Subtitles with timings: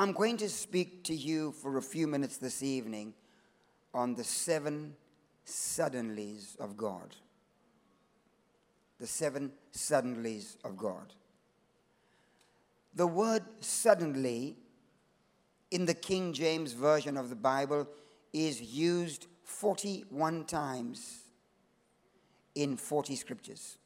[0.00, 3.12] I'm going to speak to you for a few minutes this evening
[3.92, 4.94] on the seven
[5.46, 7.14] suddenlies of God.
[8.98, 11.12] The seven suddenlies of God.
[12.94, 14.56] The word suddenly
[15.70, 17.86] in the King James Version of the Bible
[18.32, 21.24] is used 41 times
[22.54, 23.76] in 40 scriptures.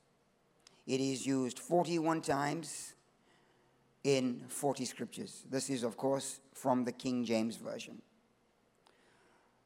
[0.86, 2.93] It is used 41 times
[4.04, 5.44] in 40 scriptures.
[5.50, 8.00] This is, of course, from the King James Version.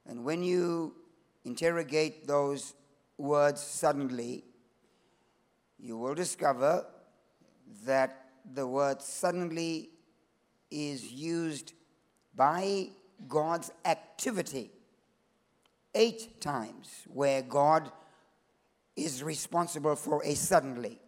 [0.06, 0.94] And when you
[1.44, 2.74] interrogate those
[3.18, 4.44] words suddenly,
[5.78, 6.86] you will discover
[7.84, 9.90] that the word suddenly
[10.70, 11.72] is used
[12.34, 12.88] by
[13.26, 14.70] God's activity
[15.94, 17.90] eight times where God
[18.96, 21.00] is responsible for a suddenly.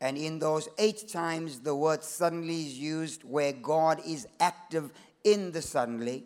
[0.00, 4.92] And in those eight times, the word suddenly is used where God is active
[5.24, 6.24] in the suddenly.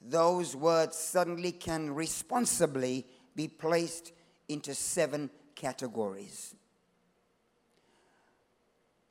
[0.00, 4.12] Those words suddenly can responsibly be placed
[4.48, 6.54] into seven categories.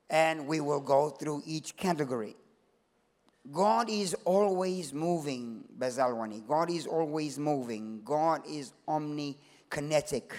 [0.09, 2.35] And we will go through each category.
[3.51, 6.47] God is always moving, Bazalwani.
[6.47, 8.01] God is always moving.
[8.03, 10.31] God is omnikinetic.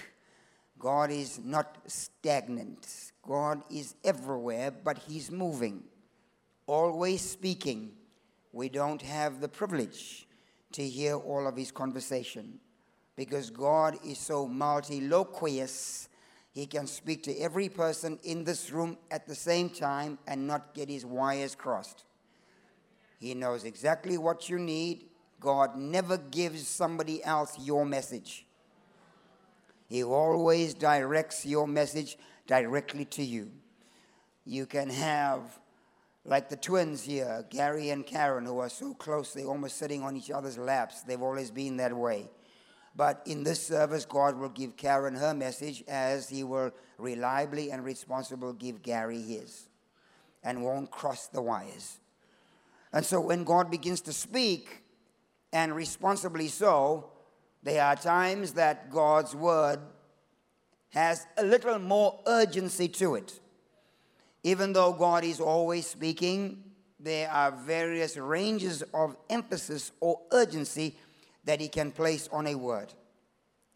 [0.78, 3.12] God is not stagnant.
[3.22, 5.82] God is everywhere, but He's moving,
[6.66, 7.92] always speaking.
[8.52, 10.26] We don't have the privilege
[10.72, 12.60] to hear all of His conversation
[13.16, 16.08] because God is so multiloquous.
[16.52, 20.74] He can speak to every person in this room at the same time and not
[20.74, 22.04] get his wires crossed.
[23.18, 25.06] He knows exactly what you need.
[25.40, 28.46] God never gives somebody else your message.
[29.88, 33.50] He always directs your message directly to you.
[34.44, 35.58] You can have,
[36.24, 40.16] like the twins here, Gary and Karen, who are so close, they're almost sitting on
[40.16, 41.02] each other's laps.
[41.02, 42.30] They've always been that way.
[42.94, 47.84] But in this service, God will give Karen her message as He will reliably and
[47.84, 49.68] responsibly give Gary his
[50.42, 51.98] and won't cross the wires.
[52.92, 54.84] And so when God begins to speak,
[55.52, 57.10] and responsibly so,
[57.66, 59.80] there are times that God's word
[60.90, 63.40] has a little more urgency to it.
[64.44, 66.62] Even though God is always speaking,
[67.00, 70.96] there are various ranges of emphasis or urgency
[71.44, 72.94] that He can place on a word.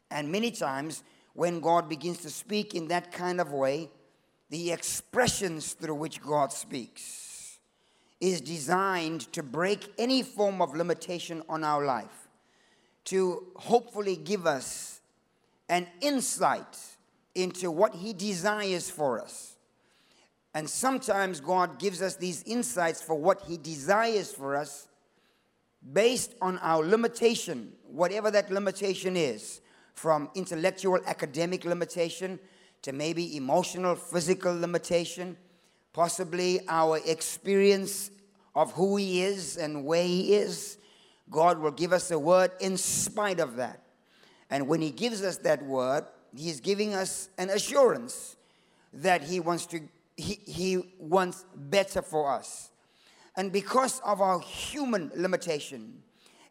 [0.09, 1.03] And many times,
[1.33, 3.91] when God begins to speak in that kind of way,
[4.51, 7.59] the expressions through which God speaks
[8.21, 12.20] is designed to break any form of limitation on our life,
[13.11, 15.01] to hopefully give us
[15.69, 16.79] an insight
[17.35, 19.57] into what He desires for us.
[20.55, 24.89] And sometimes God gives us these insights for what He desires for us
[25.93, 29.61] based on our limitation, whatever that limitation is,
[29.95, 32.39] from intellectual, academic limitation
[32.83, 35.37] to maybe emotional, physical limitation
[35.93, 38.11] possibly our experience
[38.55, 40.79] of who He is and where He is.
[41.31, 43.83] God will give us a word in spite of that.
[44.51, 46.05] And when He gives us that word,
[46.37, 48.37] He's giving us an assurance
[48.93, 49.81] that He wants to
[50.17, 52.71] He, he wants better for us.
[53.37, 56.03] And because of our human limitation,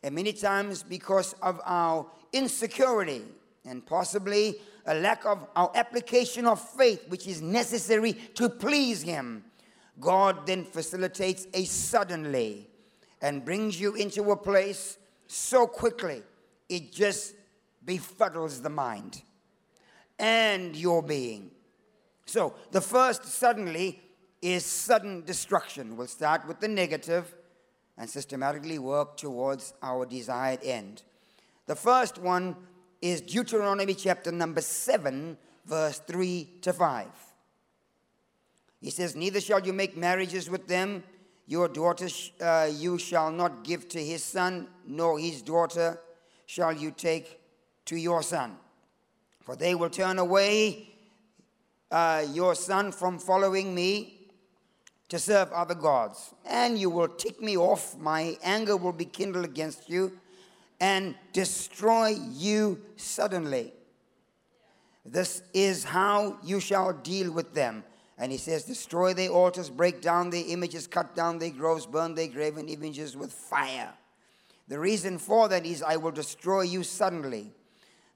[0.01, 3.23] and many times because of our insecurity,
[3.65, 9.43] and possibly a lack of our application of faith, which is necessary to please Him,
[9.99, 12.68] God then facilitates a suddenly
[13.21, 14.97] and brings you into a place
[15.27, 16.23] so quickly,
[16.67, 17.35] it just
[17.85, 19.21] befuddles the mind
[20.17, 21.51] and your being.
[22.25, 24.01] So, the first suddenly
[24.41, 25.97] is sudden destruction.
[25.97, 27.33] We'll start with the negative
[27.97, 31.03] and systematically work towards our desired end.
[31.65, 32.55] The first one
[33.01, 37.07] is Deuteronomy chapter number 7, verse 3 to 5.
[38.81, 41.03] He says, Neither shall you make marriages with them.
[41.49, 42.07] Your daughter
[42.41, 45.99] uh, you shall not give to his son, nor his daughter
[46.45, 47.39] shall you take
[47.85, 48.55] to your son.
[49.41, 50.89] For they will turn away
[51.89, 54.29] uh, your son from following me
[55.07, 56.35] to serve other gods.
[56.45, 57.97] And you will tick me off.
[57.97, 60.19] My anger will be kindled against you
[60.79, 63.73] and destroy you suddenly.
[65.03, 67.83] This is how you shall deal with them.
[68.19, 72.13] And he says, Destroy their altars, break down their images, cut down their groves, burn
[72.13, 73.93] their graven images with fire.
[74.67, 77.51] The reason for that is, I will destroy you suddenly.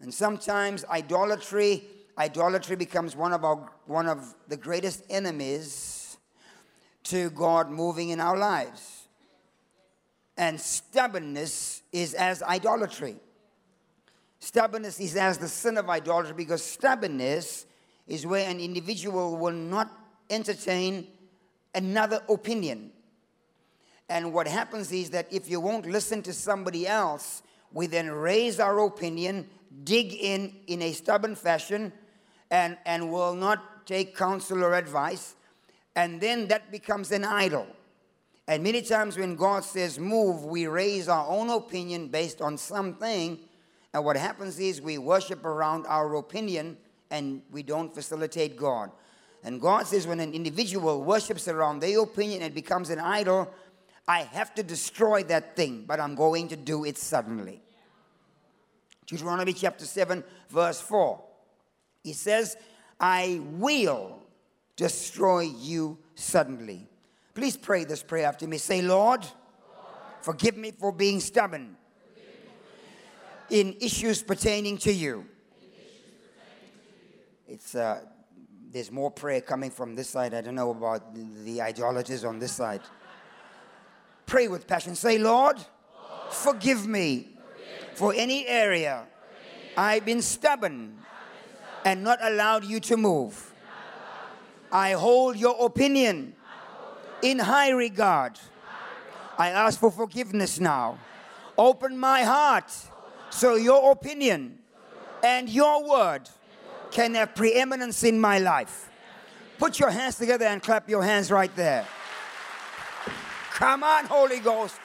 [0.02, 1.86] And sometimes idolatry,
[2.18, 6.18] idolatry becomes one of, our, one of the greatest enemies
[7.06, 9.08] to God moving in our lives.
[10.38, 13.16] And stubbornness is as idolatry.
[14.40, 17.66] Stubbornness is as the sin of idolatry because stubbornness
[18.08, 19.92] is where an individual will not
[20.30, 21.08] entertain
[21.74, 22.92] another opinion.
[24.10, 27.42] And what happens is that if you won't listen to somebody else,
[27.72, 29.48] we then raise our opinion,
[29.84, 31.92] dig in in a stubborn fashion,
[32.52, 35.36] and, and will not take counsel or advice.
[35.96, 37.68] And then that becomes an idol.
[38.48, 43.40] And many times when God says move, we raise our own opinion based on something.
[43.94, 46.78] And what happens is we worship around our opinion
[47.14, 48.90] and we don't facilitate God.
[49.44, 53.54] And God says when an individual worships around their opinion and becomes an idol,
[54.08, 57.62] I have to destroy that thing, but I'm going to do it suddenly.
[59.06, 61.22] Deuteronomy chapter 7, verse 4.
[62.04, 62.58] He says,
[63.00, 64.20] I will
[64.76, 66.88] destroy you suddenly.
[67.36, 68.58] Please pray this prayer after me.
[68.58, 69.34] Say, Lord, Lord
[70.22, 71.78] forgive me for being stubborn,
[73.52, 75.26] in issues pertaining to you.
[77.54, 78.02] It's uh,
[78.72, 80.34] there's more prayer coming from this side.
[80.34, 82.82] I don't know about the, idolaters on this side.
[84.26, 84.96] Pray with passion.
[84.96, 89.04] Say, Lord, Lord forgive, me forgive for any area
[89.78, 90.98] I've been stubborn
[91.86, 93.54] and not allowed you to move.
[94.72, 96.34] I hold your opinion
[97.22, 98.40] in high regard.
[99.38, 100.98] I ask for forgiveness now.
[101.56, 102.74] Open my heart
[103.30, 104.58] so your opinion
[105.24, 106.28] and your word
[106.94, 108.90] can have preeminence in my life.
[109.58, 111.86] Put your hands together and clap your hands right there.
[113.52, 114.80] Come on, Holy Ghost.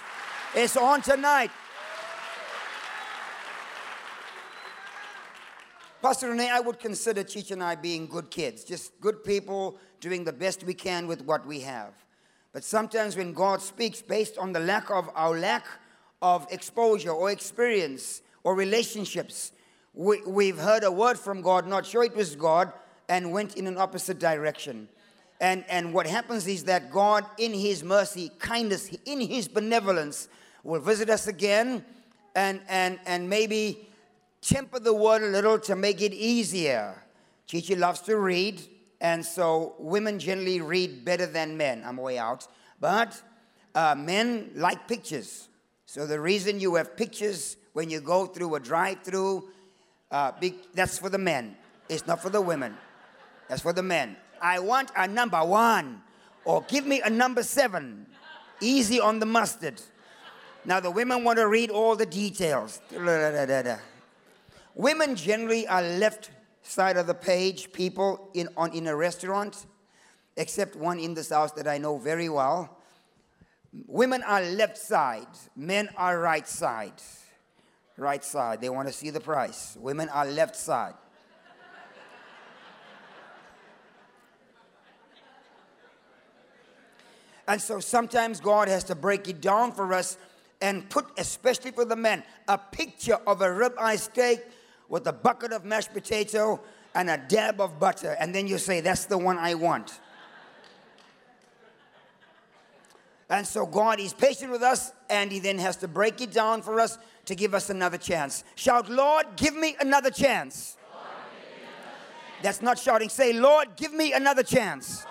[0.55, 1.51] It's on tonight.
[6.01, 10.25] Pastor Renee, I would consider Cheech and I being good kids, just good people doing
[10.25, 11.93] the best we can with what we have.
[12.53, 15.67] But sometimes when God speaks based on the lack of our lack
[16.23, 19.53] of exposure or experience or relationships,
[19.95, 22.73] we, we've heard a word from God, not sure it was God,
[23.09, 24.89] and went in an opposite direction.
[25.41, 30.29] And, and what happens is that God, in His mercy, kindness, in His benevolence,
[30.65, 31.85] will visit us again
[32.35, 33.89] and, and, and maybe
[34.41, 37.03] temper the word a little to make it easier.
[37.47, 38.61] Chichi loves to read,
[39.01, 41.83] and so women generally read better than men.
[41.85, 42.47] I'm way out.
[42.81, 43.21] But
[43.75, 45.49] uh, men like pictures.
[45.87, 49.49] So the reason you have pictures when you go through a drive through,
[50.11, 50.33] uh,
[50.75, 51.57] that's for the men.
[51.89, 52.77] It's not for the women.
[53.49, 54.17] That's for the men.
[54.41, 56.03] I want a number one,
[56.45, 58.07] or give me a number seven.
[58.61, 59.81] Easy on the mustard.
[60.65, 62.81] Now the women want to read all the details.
[64.75, 66.31] Women generally are left
[66.63, 69.67] side of the page people in, on, in a restaurant,
[70.37, 72.79] except one in this house that I know very well.
[73.87, 75.27] Women are left side,
[75.57, 77.01] men are right side.
[77.99, 79.77] Right side, they want to see the price.
[79.81, 80.95] Women are left side.
[87.49, 90.17] And so sometimes God has to break it down for us
[90.61, 94.45] and put, especially for the men, a picture of a ribeye steak
[94.89, 96.61] with a bucket of mashed potato
[96.95, 99.99] and a dab of butter, and then you say, That's the one I want.
[103.31, 106.63] And so God is patient with us, and He then has to break it down
[106.63, 108.43] for us to give us another chance.
[108.55, 110.77] Shout, Lord, give me another chance.
[112.43, 113.11] That's not shouting.
[113.11, 115.05] Say, Lord, give me another chance.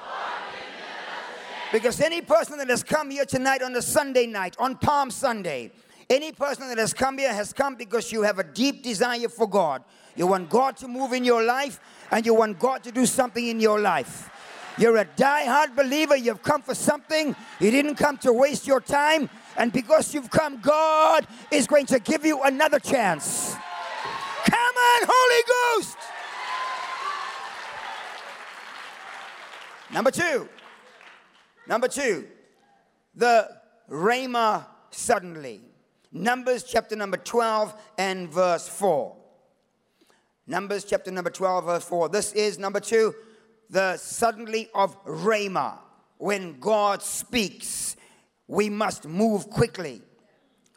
[1.72, 5.72] Because any person that has come here tonight on a Sunday night, on Palm Sunday,
[6.10, 9.48] any person that has come here has come because you have a deep desire for
[9.48, 9.84] God.
[10.16, 13.46] You want God to move in your life and you want God to do something
[13.46, 14.32] in your life.
[14.80, 16.16] You're a die-hard believer.
[16.16, 17.36] You've come for something.
[17.60, 19.30] You didn't come to waste your time.
[19.58, 23.56] And because you've come, God is going to give you another chance.
[24.46, 25.98] Come on, Holy Ghost.
[29.92, 30.48] Number two.
[31.68, 32.28] Number two.
[33.16, 33.50] The
[33.90, 35.62] Rhema suddenly.
[36.12, 39.18] Numbers chapter number 12 and verse 4.
[40.50, 42.08] Numbers chapter number 12, verse 4.
[42.08, 43.14] This is number two,
[43.70, 45.80] the suddenly of Rhema.
[46.20, 47.97] When God speaks,
[48.48, 50.02] we must move quickly.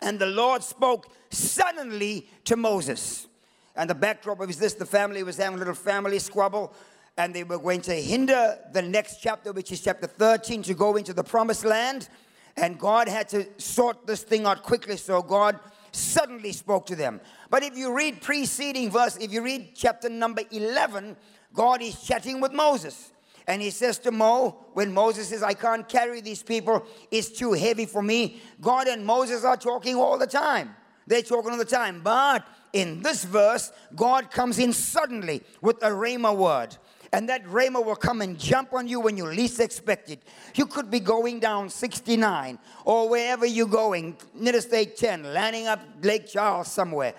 [0.03, 3.29] And the Lord spoke suddenly to Moses.
[3.77, 6.75] And the backdrop of this the family was having a little family squabble,
[7.17, 10.97] and they were going to hinder the next chapter, which is chapter 13, to go
[10.97, 12.09] into the promised land.
[12.57, 15.59] And God had to sort this thing out quickly, so God
[15.93, 17.21] suddenly spoke to them.
[17.49, 21.17] But if you read preceding verse, if you read chapter number 11,
[21.55, 23.13] God is chatting with Moses.
[23.47, 27.53] And he says to Mo, when Moses says, I can't carry these people, it's too
[27.53, 28.41] heavy for me.
[28.61, 30.75] God and Moses are talking all the time.
[31.07, 32.03] They're talking all the time.
[32.03, 36.77] But in this verse, God comes in suddenly with a Rhema word.
[37.13, 40.23] And that Rhema will come and jump on you when you least expect it.
[40.55, 46.29] You could be going down 69 or wherever you're going, Interstate 10, landing up Lake
[46.29, 47.15] Charles somewhere.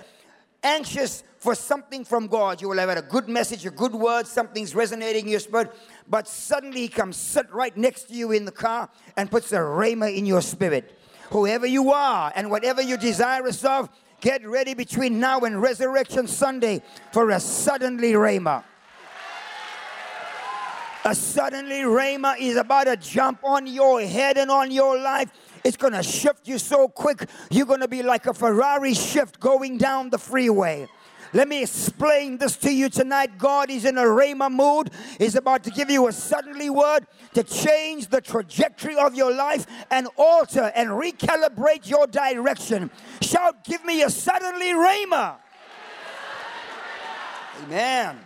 [0.63, 2.61] Anxious for something from God.
[2.61, 5.73] You will have had a good message, a good word, something's resonating in your spirit,
[6.07, 9.57] but suddenly He comes, sit right next to you in the car and puts a
[9.57, 10.99] Rhema in your spirit.
[11.31, 13.89] Whoever you are and whatever you're desirous of,
[14.19, 18.63] get ready between now and Resurrection Sunday for a suddenly Rhema.
[21.03, 25.31] A suddenly Rhema is about to jump on your head and on your life.
[25.63, 29.39] It's going to shift you so quick, you're going to be like a Ferrari shift
[29.39, 30.87] going down the freeway.
[31.33, 33.37] Let me explain this to you tonight.
[33.37, 34.91] God is in a Rhema mood.
[35.17, 39.65] He's about to give you a suddenly word to change the trajectory of your life
[39.89, 42.91] and alter and recalibrate your direction.
[43.21, 45.37] Shout, give me a suddenly Rhema.
[47.63, 48.19] Amen.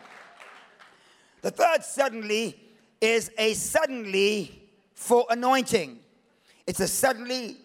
[1.42, 2.60] The third suddenly
[3.00, 4.64] is a suddenly
[4.96, 6.00] for anointing.
[6.68, 7.58] It's a suddenly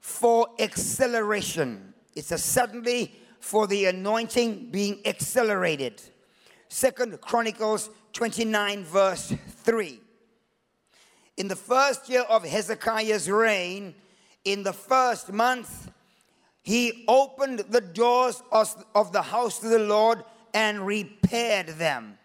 [0.00, 1.94] for acceleration.
[2.14, 6.00] It's a suddenly for the anointing being accelerated.
[6.68, 10.00] Second Chronicles 29, verse 3.
[11.36, 13.94] In the first year of Hezekiah's reign,
[14.44, 15.90] in the first month,
[16.62, 22.18] he opened the doors of the house of the Lord and repaired them.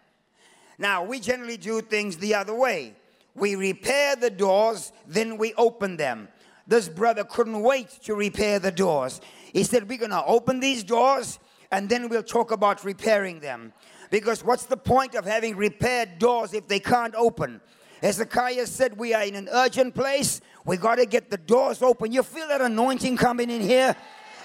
[0.78, 2.94] Now, we generally do things the other way.
[3.34, 6.28] We repair the doors, then we open them.
[6.66, 9.20] This brother couldn't wait to repair the doors.
[9.52, 11.38] He said, We're going to open these doors
[11.70, 13.72] and then we'll talk about repairing them.
[14.10, 17.60] Because what's the point of having repaired doors if they can't open?
[18.02, 20.40] Hezekiah said, We are in an urgent place.
[20.64, 22.12] We got to get the doors open.
[22.12, 23.96] You feel that anointing coming in here?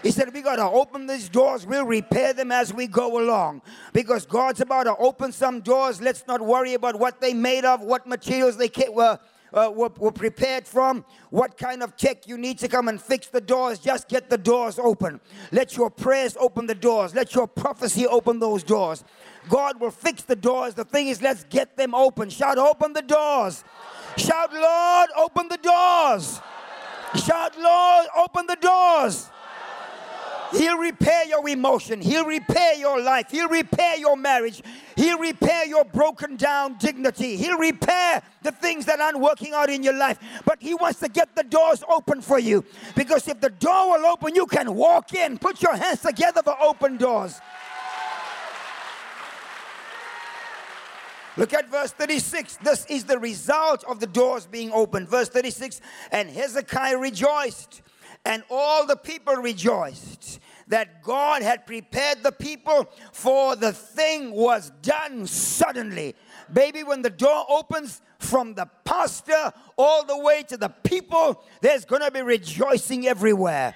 [0.04, 1.66] He said, We got to open these doors.
[1.66, 3.62] We'll repair them as we go along.
[3.94, 6.02] Because God's about to open some doors.
[6.02, 9.20] Let's not worry about what they made of, what materials they were.
[9.54, 13.28] Uh, were, were prepared from, what kind of tech you need to come and fix
[13.28, 15.22] the doors, just get the doors open.
[15.54, 17.16] Let your prayers open the doors.
[17.16, 19.06] Let your prophecy open those doors.
[19.48, 20.74] God will fix the doors.
[20.74, 22.30] The thing is, let's get them open.
[22.30, 23.64] Shout, open the doors.
[24.18, 26.42] Shout, Lord, open the doors.
[27.16, 29.30] Shout, Lord, open the doors.
[30.52, 32.02] He'll repair your emotion.
[32.02, 33.32] He'll repair your life.
[33.32, 34.62] He'll repair your marriage.
[34.96, 37.36] He'll repair your broken down dignity.
[37.38, 40.20] He'll repair the things that aren't working out in your life.
[40.46, 42.64] But He wants to get the doors open for you.
[42.96, 45.38] Because if the door will open, you can walk in.
[45.38, 47.40] Put your hands together for open doors.
[51.38, 52.58] Look at verse 36.
[52.58, 55.08] This is the result of the doors being opened.
[55.08, 57.84] Verse 36 And Hezekiah rejoiced
[58.28, 64.70] and all the people rejoiced that God had prepared the people for the thing was
[64.82, 66.14] done suddenly.
[66.52, 71.86] Baby, when the door opens from the pastor all the way to the people, there's
[71.86, 73.74] going to be rejoicing everywhere.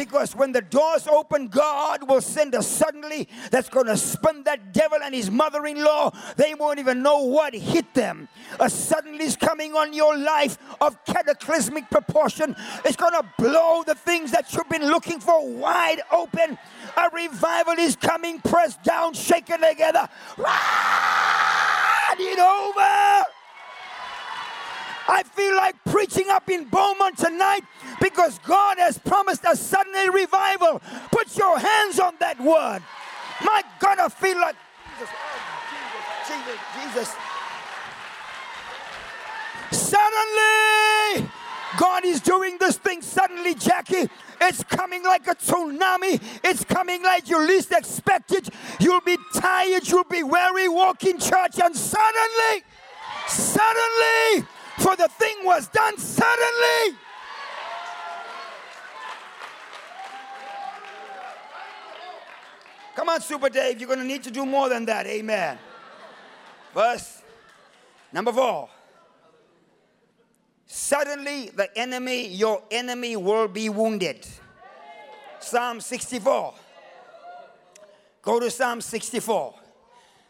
[0.00, 4.72] Because when the doors open, God will send a suddenly that's going to spin that
[4.72, 6.10] devil and his mother in law.
[6.38, 8.26] They won't even know what hit them.
[8.58, 12.56] A suddenly is coming on your life of cataclysmic proportion.
[12.82, 16.56] It's going to blow the things that you've been looking for wide open.
[16.96, 20.08] A revival is coming, pressed down, shaken together.
[20.38, 20.48] Run
[22.20, 23.29] it over.
[25.10, 27.62] I feel like preaching up in Beaumont tonight
[28.00, 30.80] because God has promised a sudden revival.
[31.10, 32.80] Put your hands on that word.
[33.44, 34.54] My God, I feel like
[34.98, 35.10] Jesus,
[36.28, 37.08] Jesus, Jesus,
[39.72, 39.88] Jesus.
[39.90, 41.28] Suddenly,
[41.76, 44.08] God is doing this thing suddenly, Jackie.
[44.40, 46.22] It's coming like a tsunami.
[46.44, 48.48] It's coming like you least expect it.
[48.78, 49.88] You'll be tired.
[49.88, 52.62] You'll be weary walking church, and suddenly,
[53.26, 54.46] suddenly,
[54.80, 56.98] for the thing was done suddenly.
[62.96, 65.06] Come on, Super Dave, you're going to need to do more than that.
[65.06, 65.58] Amen.
[66.74, 67.22] Verse
[68.12, 68.68] number four.
[70.66, 74.26] Suddenly, the enemy, your enemy, will be wounded.
[75.40, 76.54] Psalm 64.
[78.22, 79.54] Go to Psalm 64,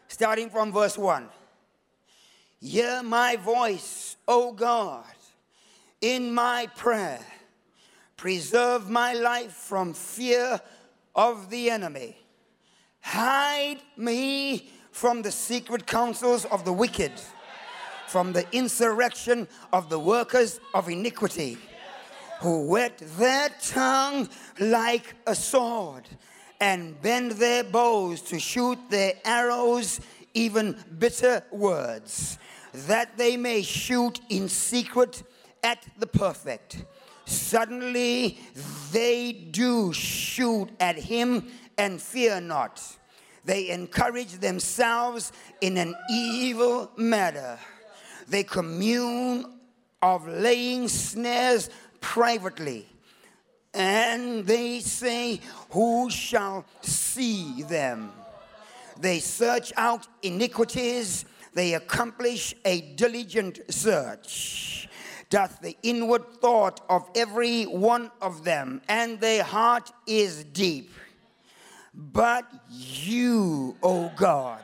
[0.08, 1.28] starting from verse 1.
[2.60, 5.04] Hear my voice, O God,
[6.00, 7.24] in my prayer.
[8.16, 10.60] Preserve my life from fear
[11.14, 12.16] of the enemy.
[13.00, 17.12] Hide me from the secret counsels of the wicked,
[18.06, 21.56] from the insurrection of the workers of iniquity,
[22.40, 26.06] who wet their tongue like a sword
[26.60, 30.00] and bend their bows to shoot their arrows,
[30.34, 32.38] even bitter words,
[32.72, 35.22] that they may shoot in secret
[35.62, 36.84] at the perfect.
[37.24, 38.38] Suddenly
[38.92, 41.48] they do shoot at him
[41.78, 42.82] and fear not.
[43.44, 47.58] They encourage themselves in an evil matter.
[48.28, 49.60] They commune
[50.02, 52.86] of laying snares privately.
[53.72, 58.12] And they say, Who shall see them?
[58.98, 64.88] They search out iniquities, they accomplish a diligent search.
[65.28, 70.90] Doth the inward thought of every one of them, and their heart is deep.
[71.94, 74.62] But you, O God,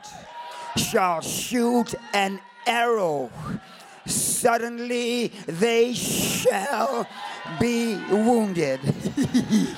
[0.75, 3.29] shall shoot an arrow.
[4.05, 7.07] Suddenly they shall
[7.59, 8.79] be wounded.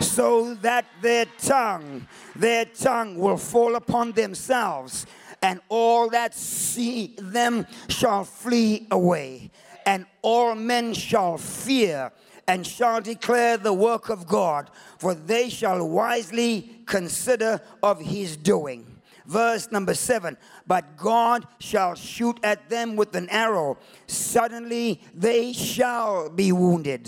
[0.00, 2.06] so that their tongue,
[2.36, 5.06] their tongue will fall upon themselves,
[5.44, 9.50] and all that see them shall flee away,
[9.84, 12.10] and all men shall fear
[12.48, 18.86] and shall declare the work of God, for they shall wisely consider of his doing.
[19.26, 23.76] Verse number seven, but God shall shoot at them with an arrow.
[24.06, 27.06] Suddenly they shall be wounded.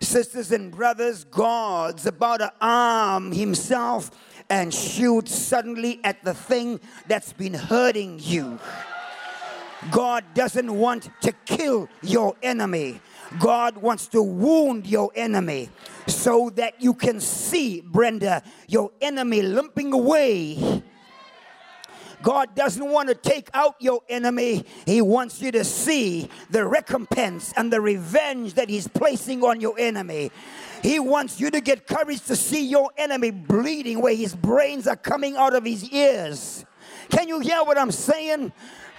[0.00, 4.10] Sisters and brothers, God's about to arm himself
[4.48, 8.58] and shoot suddenly at the thing that's been hurting you.
[9.90, 13.00] God doesn't want to kill your enemy.
[13.38, 15.68] God wants to wound your enemy
[16.06, 20.82] so that you can see, Brenda, your enemy limping away.
[22.22, 24.64] God doesn't want to take out your enemy.
[24.84, 29.78] He wants you to see the recompense and the revenge that He's placing on your
[29.78, 30.30] enemy.
[30.82, 34.96] He wants you to get courage to see your enemy bleeding where his brains are
[34.96, 36.64] coming out of his ears.
[37.10, 38.52] Can you hear what I'm saying?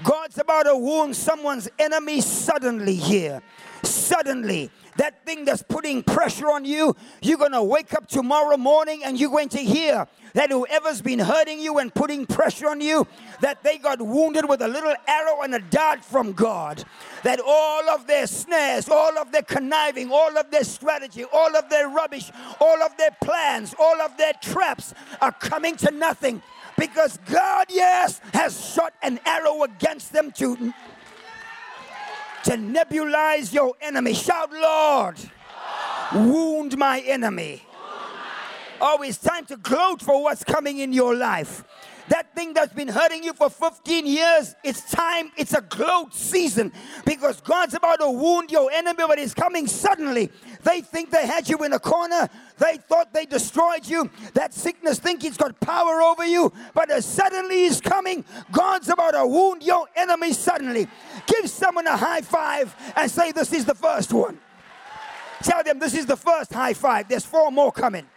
[0.04, 3.42] God's about to wound someone's enemy suddenly here
[3.84, 9.02] suddenly that thing that's putting pressure on you, you're going to wake up tomorrow morning
[9.06, 13.06] and you're going to hear that whoever's been hurting you and putting pressure on you,
[13.42, 16.84] that they got wounded with a little arrow and a dart from God.
[17.24, 21.70] That all of their snares, all of their conniving, all of their strategy, all of
[21.70, 26.42] their rubbish, all of their plans, all of their traps are coming to nothing
[26.78, 30.74] because God, yes, has shot an arrow against them to
[32.44, 34.14] to nebulize your enemy.
[34.14, 35.18] Shout, Lord,
[36.14, 37.62] wound my enemy.
[38.80, 41.64] Oh, it's time to gloat for what's coming in your life.
[42.10, 46.72] That thing that's been hurting you for 15 years, it's time, it's a gloat season
[47.06, 50.32] because God's about to wound your enemy, but it's coming suddenly.
[50.64, 54.10] They think they had you in a corner, they thought they destroyed you.
[54.34, 59.12] That sickness think it's got power over you, but as suddenly is coming, God's about
[59.12, 60.88] to wound your enemy suddenly.
[61.26, 64.40] Give someone a high five and say, This is the first one.
[65.44, 67.08] Tell them this is the first high five.
[67.08, 68.08] There's four more coming.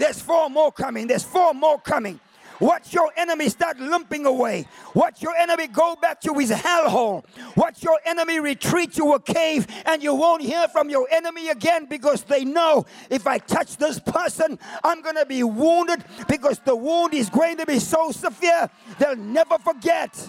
[0.00, 1.06] There's four more coming.
[1.06, 2.18] There's four more coming.
[2.58, 4.66] Watch your enemy start limping away.
[4.94, 7.24] Watch your enemy go back to his hellhole.
[7.54, 11.84] Watch your enemy retreat to a cave and you won't hear from your enemy again
[11.84, 16.76] because they know if I touch this person, I'm going to be wounded because the
[16.76, 20.28] wound is going to be so severe, they'll never forget.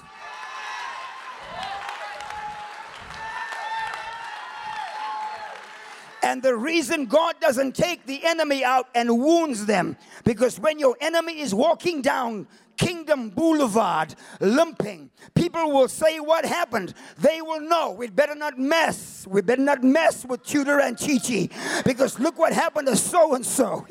[6.23, 10.95] And the reason God doesn't take the enemy out and wounds them, because when your
[11.01, 16.95] enemy is walking down Kingdom Boulevard limping, people will say what happened.
[17.19, 17.91] They will know.
[17.91, 19.27] We better not mess.
[19.29, 21.51] We better not mess with Tudor and Chichi
[21.85, 23.85] because look what happened to so and so.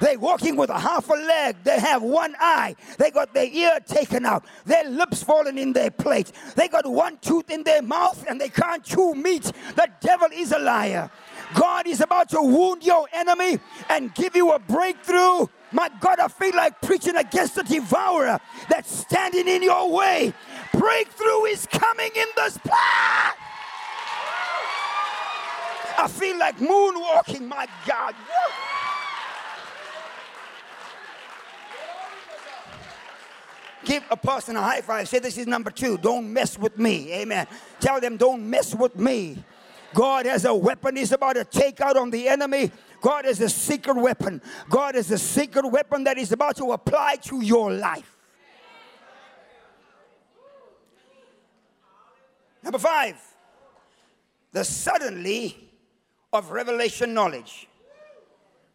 [0.00, 1.56] They walking with a half a leg.
[1.64, 2.76] They have one eye.
[2.96, 4.44] They got their ear taken out.
[4.66, 6.30] Their lips falling in their plate.
[6.54, 9.50] They got one tooth in their mouth and they can't chew meat.
[9.74, 11.10] The devil is a liar.
[11.54, 13.58] God is about to wound your enemy
[13.88, 15.46] and give you a breakthrough.
[15.72, 20.32] My God, I feel like preaching against the devourer that's standing in your way.
[20.72, 22.74] Breakthrough is coming in this place.
[26.00, 28.14] I feel like moonwalking, my God.
[33.84, 35.08] Give a person a high five.
[35.08, 35.98] Say, This is number two.
[35.98, 37.12] Don't mess with me.
[37.14, 37.46] Amen.
[37.80, 39.42] Tell them, Don't mess with me.
[39.94, 42.70] God has a weapon He's about to take out on the enemy.
[43.00, 44.42] God has a secret weapon.
[44.68, 48.16] God has a secret weapon that He's about to apply to your life.
[52.62, 53.16] Number five,
[54.52, 55.70] the suddenly
[56.32, 57.68] of revelation knowledge.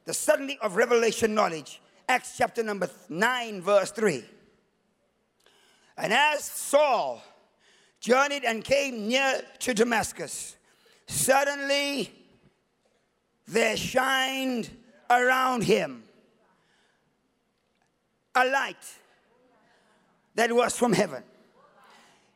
[0.05, 1.81] The suddenly of revelation knowledge.
[2.09, 4.23] Acts chapter number 9, verse 3.
[5.97, 7.21] And as Saul
[7.99, 10.57] journeyed and came near to Damascus,
[11.07, 12.11] suddenly
[13.47, 14.69] there shined
[15.09, 16.03] around him
[18.35, 18.85] a light
[20.35, 21.23] that was from heaven.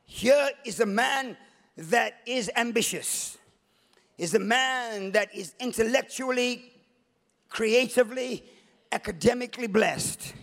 [0.06, 1.36] Here is a man
[1.75, 3.38] that is ambitious,
[4.17, 6.71] is a man that is intellectually,
[7.49, 8.43] creatively,
[8.91, 10.34] academically blessed,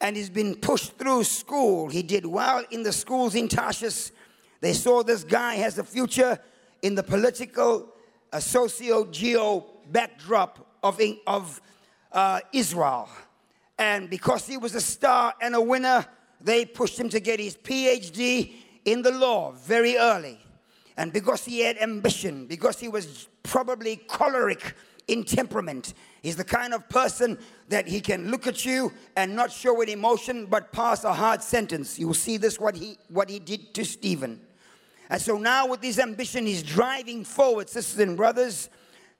[0.00, 1.88] and he's been pushed through school.
[1.88, 4.10] He did well in the schools in Tarshish.
[4.60, 6.38] They saw this guy has a future
[6.82, 7.92] in the political,
[8.32, 11.60] uh, socio-geo backdrop of, of
[12.12, 13.08] uh, Israel.
[13.78, 16.06] And because he was a star and a winner,
[16.40, 20.38] they pushed him to get his PhD in the law very early.
[20.96, 24.74] And because he had ambition, because he was probably choleric
[25.08, 29.52] in temperament, he's the kind of person that he can look at you and not
[29.52, 31.98] show an emotion but pass a hard sentence.
[31.98, 34.40] You will see this what he what he did to Stephen.
[35.08, 38.68] And so now with his ambition, he's driving forward, sisters and brothers,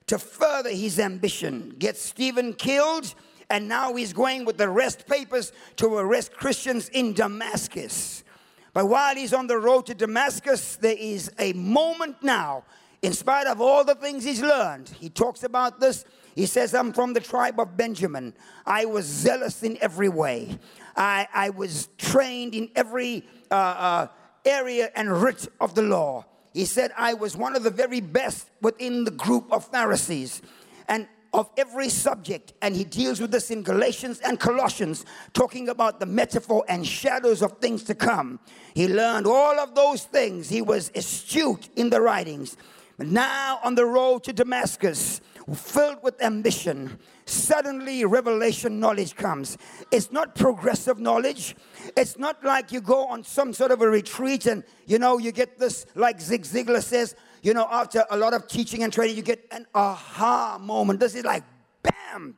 [0.06, 1.74] to further his ambition.
[1.78, 3.14] Get Stephen killed,
[3.50, 8.24] and now he's going with the arrest papers to arrest Christians in Damascus.
[8.72, 12.64] But while he's on the road to Damascus, there is a moment now,
[13.02, 14.88] in spite of all the things he's learned.
[14.88, 16.04] He talks about this.
[16.34, 18.34] He says, I'm from the tribe of Benjamin.
[18.66, 20.58] I was zealous in every way,
[20.96, 24.06] I, I was trained in every uh, uh,
[24.46, 26.24] area and writ of the law.
[26.54, 30.40] He said, I was one of the very best within the group of Pharisees.
[30.88, 35.04] And of every subject, and he deals with this in Galatians and Colossians,
[35.34, 38.40] talking about the metaphor and shadows of things to come.
[38.74, 40.48] He learned all of those things.
[40.48, 42.56] He was astute in the writings.
[42.96, 45.20] But now, on the road to Damascus,
[45.54, 49.58] filled with ambition, suddenly revelation knowledge comes.
[49.90, 51.56] It's not progressive knowledge.
[51.96, 55.32] It's not like you go on some sort of a retreat and you know you
[55.32, 59.16] get this, like Zig Ziglar says, you know, after a lot of teaching and training,
[59.16, 61.00] you get an aha moment.
[61.00, 61.44] This is like,
[61.82, 62.36] bam,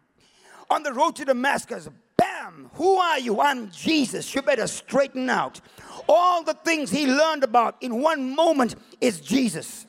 [0.71, 3.41] on the road to Damascus, bam, who are you?
[3.41, 4.35] I'm Jesus.
[4.35, 5.61] You better straighten out.
[6.09, 9.87] All the things he learned about in one moment is Jesus.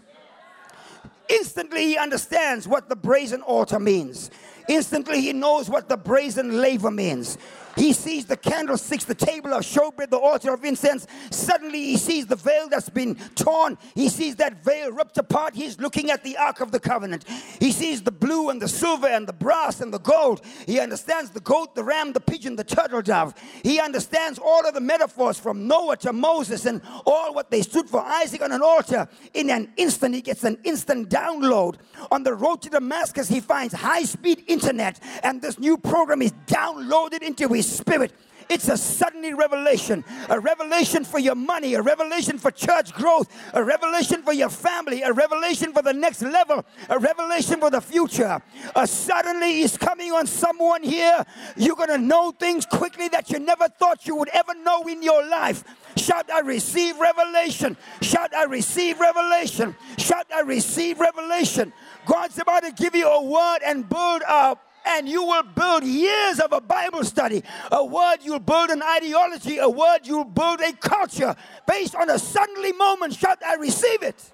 [1.29, 4.31] Instantly, he understands what the brazen altar means.
[4.69, 7.39] Instantly, he knows what the brazen laver means.
[7.75, 11.07] He sees the candlesticks, the table of showbread, the altar of incense.
[11.31, 13.77] Suddenly he sees the veil that's been torn.
[13.95, 15.55] He sees that veil ripped apart.
[15.55, 17.25] He's looking at the Ark of the Covenant.
[17.59, 20.41] He sees the blue and the silver and the brass and the gold.
[20.65, 23.33] He understands the goat, the ram, the pigeon, the turtle dove.
[23.63, 27.89] He understands all of the metaphors from Noah to Moses and all what they stood
[27.89, 29.07] for Isaac on an altar.
[29.33, 31.75] In an instant, he gets an instant download.
[32.11, 36.33] On the road to Damascus, he finds high speed internet, and this new program is
[36.47, 38.13] downloaded into his Spirit.
[38.49, 43.63] It's a suddenly revelation, a revelation for your money, a revelation for church growth, a
[43.63, 48.41] revelation for your family, a revelation for the next level, a revelation for the future.
[48.75, 51.23] A suddenly is coming on someone here.
[51.57, 55.03] You're going to know things quickly that you never thought you would ever know in
[55.03, 55.63] your life.
[55.95, 57.77] Shout, I receive revelation.
[58.01, 59.75] Shout, I receive revelation.
[59.99, 61.71] Shout, I receive revelation.
[62.07, 66.39] God's about to give you a word and build up and you will build years
[66.39, 67.43] of a Bible study.
[67.71, 71.35] A word you'll build an ideology, a word you'll build a culture
[71.67, 73.13] based on a suddenly moment.
[73.13, 74.03] Shout, I receive it.
[74.03, 74.31] I receive it.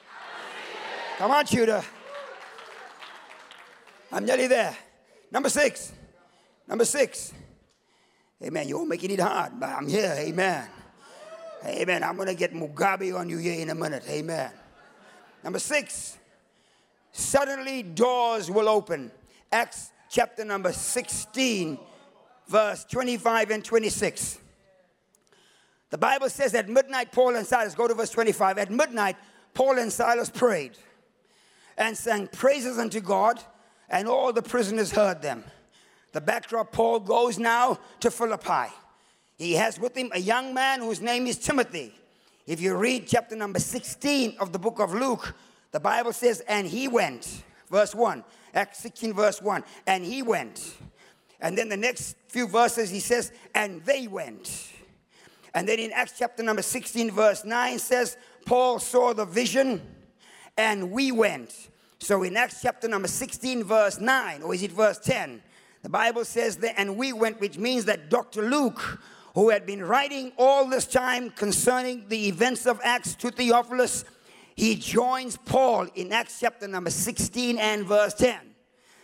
[1.17, 1.83] Come on, Judah.
[4.11, 4.75] I'm nearly there.
[5.31, 5.91] Number six.
[6.67, 7.33] Number six.
[8.43, 8.67] Amen.
[8.67, 10.15] You're making it hard, but I'm here.
[10.17, 10.67] Amen.
[11.65, 12.03] Amen.
[12.03, 14.03] I'm going to get Mugabe on you here in a minute.
[14.07, 14.51] Amen.
[15.43, 16.17] Number six.
[17.11, 19.11] Suddenly doors will open.
[19.51, 21.77] Acts chapter number 16,
[22.47, 24.39] verse 25 and 26.
[25.89, 28.57] The Bible says at midnight, Paul and Silas, go to verse 25.
[28.57, 29.17] At midnight,
[29.53, 30.71] Paul and Silas prayed
[31.77, 33.41] and sang praises unto God,
[33.89, 35.43] and all the prisoners heard them.
[36.13, 38.73] The backdrop Paul goes now to Philippi.
[39.37, 41.93] He has with him a young man whose name is Timothy.
[42.47, 45.35] If you read chapter number 16 of the book of Luke,
[45.73, 48.23] the Bible says, and he went, verse 1,
[48.55, 49.63] Acts 16, verse 1.
[49.85, 50.75] And he went.
[51.41, 54.71] And then the next few verses, he says, and they went.
[55.53, 59.81] And then in Acts chapter number 16, verse 9 says, Paul saw the vision
[60.57, 61.69] and we went.
[61.99, 65.41] So in Acts chapter number 16, verse 9, or is it verse 10?
[65.81, 68.41] The Bible says that, and we went, which means that Dr.
[68.41, 69.01] Luke,
[69.33, 74.03] who had been writing all this time concerning the events of Acts to Theophilus,
[74.55, 78.39] he joins Paul in Acts chapter number 16 and verse 10.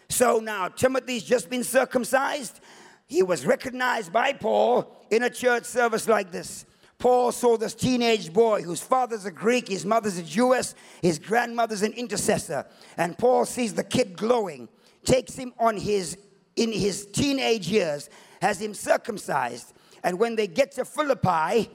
[0.09, 2.59] So now Timothy's just been circumcised.
[3.07, 6.65] He was recognized by Paul in a church service like this.
[6.97, 11.81] Paul saw this teenage boy whose father's a Greek, his mother's a Jewess, his grandmother's
[11.81, 12.65] an intercessor.
[12.95, 14.69] And Paul sees the kid glowing,
[15.03, 16.17] takes him on his
[16.55, 18.09] in his teenage years,
[18.41, 19.73] has him circumcised.
[20.03, 21.71] And when they get to Philippi,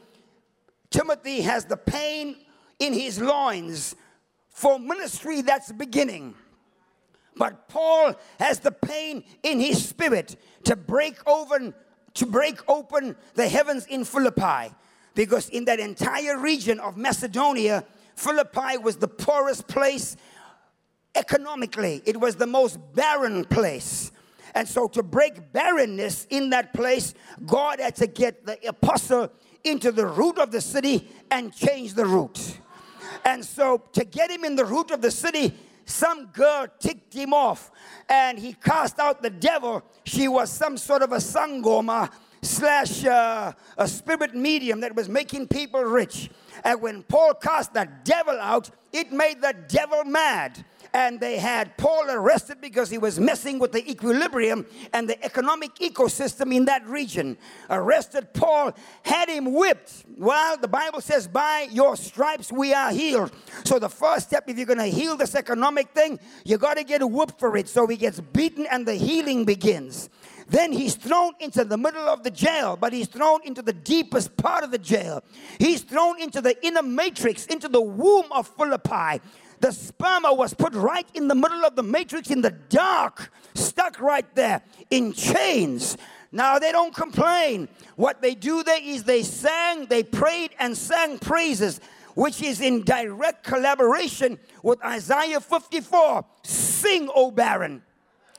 [0.90, 2.36] Timothy has the pain
[2.78, 3.96] in his loins
[4.48, 6.34] for ministry that's beginning.
[7.36, 11.74] But Paul has the pain in his spirit to break open
[12.14, 14.74] to break open the heavens in Philippi
[15.14, 17.84] because in that entire region of Macedonia,
[18.14, 20.16] Philippi was the poorest place
[21.14, 24.12] economically, it was the most barren place.
[24.54, 27.12] And so, to break barrenness in that place,
[27.44, 29.30] God had to get the apostle
[29.64, 32.58] into the root of the city and change the route.
[33.26, 35.52] And so, to get him in the root of the city,
[35.84, 37.72] some girl ticked him off
[38.08, 39.82] and he cast out the devil.
[40.04, 42.08] She was some sort of a sangoma
[42.40, 46.30] slash uh, a spirit medium that was making people rich.
[46.62, 50.64] And when Paul cast that devil out, it made the devil mad.
[50.96, 55.74] And they had Paul arrested because he was messing with the equilibrium and the economic
[55.74, 57.36] ecosystem in that region.
[57.68, 60.06] Arrested Paul, had him whipped.
[60.16, 63.30] Well, the Bible says, By your stripes we are healed.
[63.66, 66.82] So, the first step, if you're going to heal this economic thing, you got to
[66.82, 67.68] get whipped for it.
[67.68, 70.08] So, he gets beaten and the healing begins.
[70.48, 74.34] Then he's thrown into the middle of the jail, but he's thrown into the deepest
[74.36, 75.22] part of the jail.
[75.58, 79.20] He's thrown into the inner matrix, into the womb of Philippi.
[79.60, 84.00] The sperma was put right in the middle of the matrix in the dark, stuck
[84.00, 85.96] right there in chains.
[86.32, 87.68] Now they don't complain.
[87.96, 91.80] What they do there is they sang, they prayed, and sang praises,
[92.14, 97.82] which is in direct collaboration with Isaiah 54 Sing, O barren.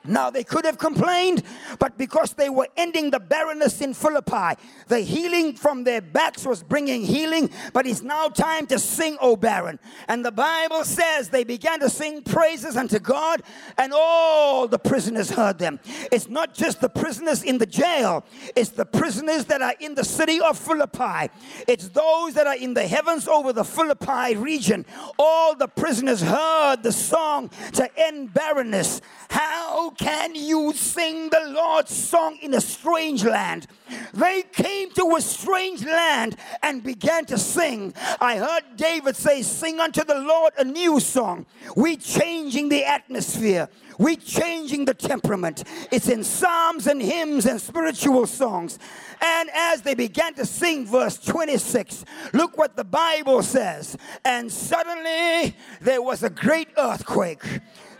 [0.04, 1.42] Now, they could have complained,
[1.78, 6.62] but because they were ending the barrenness in Philippi, the healing from their backs was
[6.62, 9.78] bringing healing, but it's now time to sing, O barren.
[10.06, 13.42] And the Bible says they began to sing praises unto God,
[13.76, 15.80] and all the prisoners heard them.
[16.12, 18.24] It's not just the prisoners in the jail,
[18.56, 21.30] it's the prisoners that are in the city of Philippi.
[21.66, 24.86] It's those that are in the heavens over the Philippi region.
[25.18, 29.00] All the prisoners heard the song to end barrenness.
[29.30, 33.66] How can you sing the Lord's song in a strange land?
[34.14, 37.94] They came to a strange land and began to sing.
[38.20, 41.46] I heard David say, Sing unto the Lord a new song.
[41.76, 43.68] We changing the atmosphere.
[43.98, 45.64] We changing the temperament.
[45.90, 48.78] It's in psalms and hymns and spiritual songs.
[49.20, 53.96] And as they began to sing, verse 26, look what the Bible says.
[54.24, 57.42] And suddenly there was a great earthquake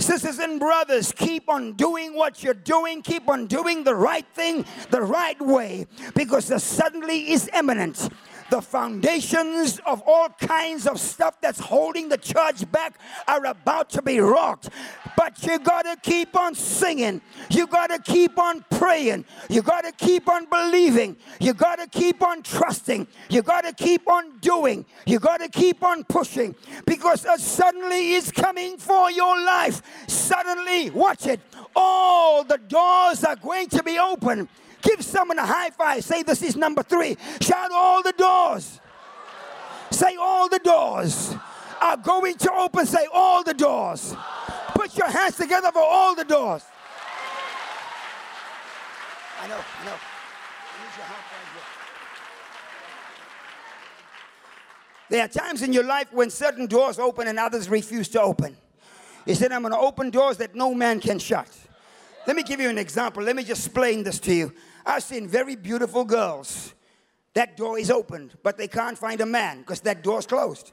[0.09, 3.03] Sisters and brothers, keep on doing what you're doing.
[3.03, 8.09] Keep on doing the right thing the right way because the suddenly is imminent
[8.51, 14.03] the foundations of all kinds of stuff that's holding the church back are about to
[14.03, 14.71] be rocked.
[15.17, 17.21] But you gotta keep on singing.
[17.51, 19.25] You gotta keep on praying.
[19.49, 21.17] You gotta keep on believing.
[21.41, 23.07] You gotta keep on trusting.
[23.29, 24.85] You gotta keep on doing.
[25.07, 26.55] You gotta keep on pushing
[26.87, 29.83] because a suddenly is coming for your life.
[30.07, 31.41] Suddenly, watch it.
[31.75, 34.49] All the doors are going to be open
[34.83, 36.05] Give someone a high five.
[36.05, 37.17] Say, This is number three.
[37.41, 38.81] Shout, All the doors.
[39.91, 41.35] Say, All the doors
[41.81, 42.87] are going to open.
[42.87, 44.14] Say, All the doors.
[44.75, 46.62] Put your hands together for all the doors.
[49.41, 49.95] I know, I know.
[55.11, 58.57] There are times in your life when certain doors open and others refuse to open.
[59.25, 61.49] He said, I'm going to open doors that no man can shut.
[62.29, 63.23] Let me give you an example.
[63.23, 64.53] Let me just explain this to you.
[64.85, 66.75] I've seen very beautiful girls.
[67.33, 70.73] That door is opened, but they can't find a man because that door's closed.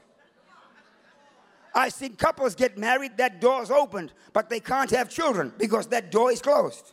[1.74, 6.10] I've seen couples get married, that door's opened, but they can't have children because that
[6.10, 6.92] door is closed.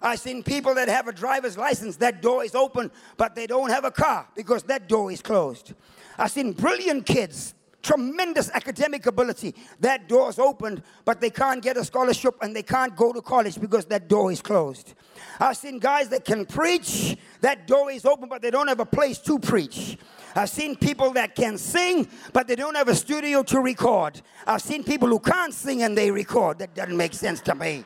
[0.00, 3.68] I've seen people that have a driver's license, that door is open, but they don't
[3.68, 5.74] have a car because that door is closed.
[6.16, 9.54] I've seen brilliant kids tremendous academic ability.
[9.80, 13.60] That door's opened, but they can't get a scholarship and they can't go to college
[13.60, 14.94] because that door is closed.
[15.38, 18.86] I've seen guys that can preach, that door is open, but they don't have a
[18.86, 19.98] place to preach.
[20.34, 24.20] I've seen people that can sing, but they don't have a studio to record.
[24.46, 26.58] I've seen people who can't sing and they record.
[26.58, 27.84] That doesn't make sense to me.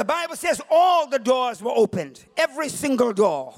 [0.00, 2.24] The Bible says all the doors were opened.
[2.34, 3.52] Every single door.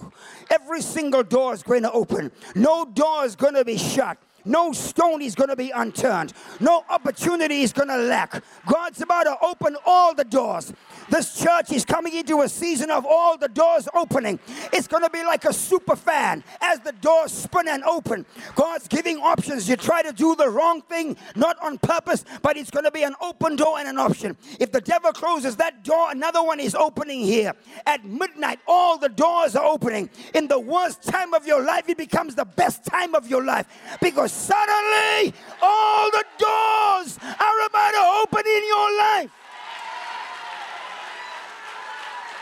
[0.51, 2.33] Every single door is going to open.
[2.57, 4.19] No door is going to be shut.
[4.45, 6.33] No stone is going to be unturned.
[6.61, 8.43] No opportunity is going to lack.
[8.67, 10.73] God's about to open all the doors.
[11.11, 14.39] This church is coming into a season of all the doors opening.
[14.73, 18.27] It's going to be like a super fan as the doors spin and open.
[18.55, 19.69] God's giving options.
[19.69, 23.03] You try to do the wrong thing, not on purpose, but it's going to be
[23.03, 24.37] an open door and an option.
[24.59, 27.55] If the devil closes that door, another one is opening here.
[27.87, 30.11] At midnight, all the doors are opening.
[30.35, 33.67] In the worst time of your life, it becomes the best time of your life
[34.01, 39.31] because suddenly all the doors are about to open in your life.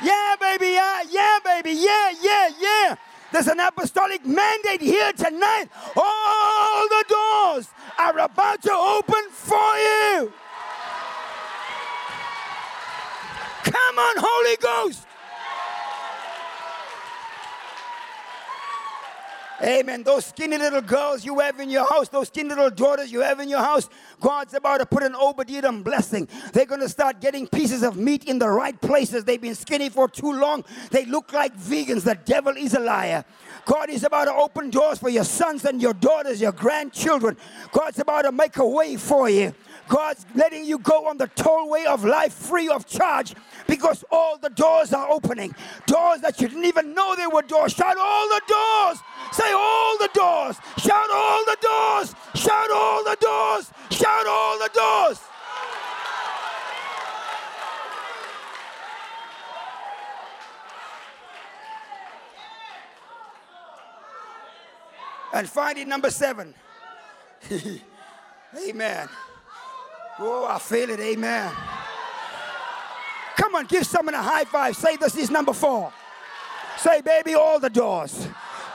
[0.03, 2.95] Yeah, baby, yeah, yeah, baby, yeah, yeah, yeah.
[3.33, 5.67] There's an apostolic mandate here tonight.
[5.95, 10.33] All the doors are about to open for you.
[13.63, 15.07] Come on, Holy Ghost.
[19.63, 20.03] Amen.
[20.03, 23.41] Those skinny little girls you have in your house, those skinny little daughters you have
[23.41, 26.29] in your house, God's about to put an Obadiah blessing.
[26.53, 29.25] They're going to start getting pieces of meat in the right places.
[29.25, 30.65] They've been skinny for too long.
[30.91, 32.05] They look like vegans.
[32.05, 33.25] The devil is a liar.
[33.67, 37.37] God is about to open doors for your sons and your daughters, your grandchildren.
[37.71, 39.55] God's about to make a way for you.
[39.91, 43.35] God's letting you go on the tollway of life free of charge
[43.67, 45.53] because all the doors are opening.
[45.87, 47.73] Doors that you didn't even know they were doors.
[47.73, 48.99] Shout all the doors.
[49.33, 50.57] Say all the doors.
[50.79, 52.15] Shout all the doors.
[52.37, 53.73] Shout all the doors.
[53.91, 55.21] Shout all the doors.
[65.33, 66.55] And finding number seven.
[68.69, 69.09] Amen.
[70.23, 71.01] Oh, I feel it.
[71.01, 71.51] Amen.
[73.37, 74.77] Come on, give someone a high five.
[74.77, 75.91] Say this is number four.
[76.77, 78.29] Say, baby, all the doors.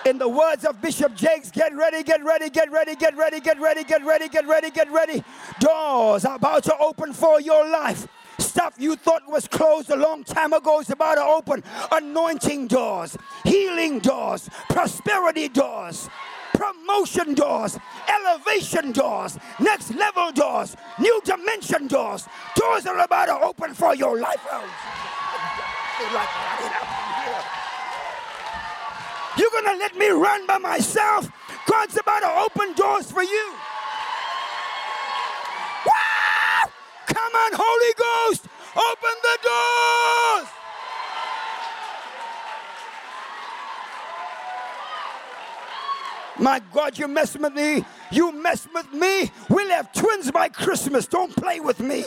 [0.08, 3.60] In the words of Bishop Jakes, get ready, get ready, get ready, get ready, get
[3.60, 5.23] ready, get ready, get ready, get ready.
[5.60, 8.08] Doors are about to open for your life.
[8.39, 11.63] Stuff you thought was closed a long time ago is about to open.
[11.91, 16.10] Anointing doors, healing doors, prosperity doors
[16.57, 22.27] promotion doors, elevation doors, next level doors, new dimension doors.
[22.55, 24.41] Doors are about to open for your life.
[24.51, 24.63] Oh,
[29.37, 31.29] you're going to let me run by myself?
[31.67, 33.53] God's about to open doors for you.
[37.07, 40.64] Come on, Holy Ghost, open the doors.
[46.37, 47.85] My God, you mess with me.
[48.11, 49.31] You mess with me.
[49.49, 51.07] We'll have twins by Christmas.
[51.07, 52.05] Don't play with me.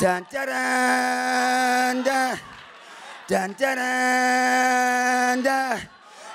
[0.00, 2.38] dun, dun, dun, dun.
[3.28, 5.88] Dun, dun, dun,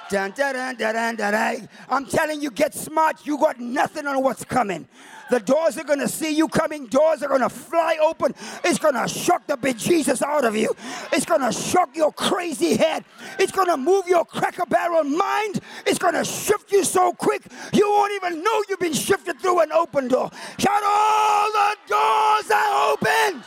[0.10, 0.32] dun.
[0.32, 1.70] Dun, dun.
[1.90, 3.26] I'm telling you, get smart.
[3.26, 4.88] You got nothing on what's coming.
[5.30, 6.88] The doors are going to see you coming.
[6.88, 8.34] Doors are going to fly open.
[8.64, 10.74] It's going to shock the bejesus out of you.
[11.12, 13.04] It's going to shock your crazy head.
[13.38, 15.60] It's going to move your cracker barrel mind.
[15.86, 17.44] It's going to shift you so quick
[17.74, 20.32] you won't even know you've been shifted through an open door.
[20.58, 23.44] Shout, all the doors are open.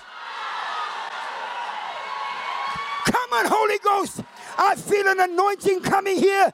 [3.04, 4.22] Come on, Holy Ghost.
[4.62, 6.52] I feel an anointing coming here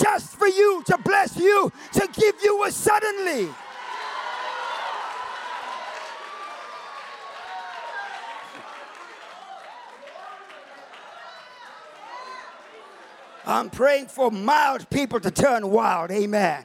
[0.00, 3.48] just for you, to bless you, to give you a suddenly.
[13.44, 16.10] I'm praying for mild people to turn wild.
[16.10, 16.64] Amen.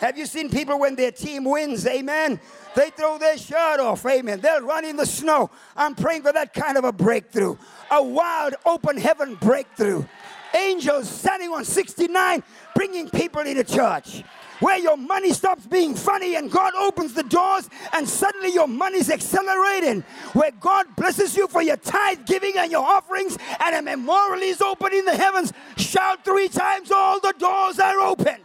[0.00, 1.86] Have you seen people when their team wins?
[1.86, 2.40] Amen.
[2.74, 4.06] They throw their shirt off.
[4.06, 4.40] Amen.
[4.40, 5.50] They'll run in the snow.
[5.76, 7.56] I'm praying for that kind of a breakthrough.
[7.90, 10.06] A wild, open heaven breakthrough.
[10.54, 12.42] Angels standing on 69,
[12.74, 14.24] bringing people into church
[14.60, 19.10] where your money stops being funny and God opens the doors and suddenly your money's
[19.10, 20.02] accelerating,
[20.34, 24.60] where God blesses you for your tithe giving and your offerings and a memorial is
[24.60, 25.52] open in the heavens.
[25.78, 28.36] Shout three times, all the doors are open.